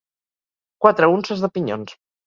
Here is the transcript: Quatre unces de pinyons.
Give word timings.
Quatre 0.87 1.11
unces 1.19 1.47
de 1.47 1.55
pinyons. 1.59 1.99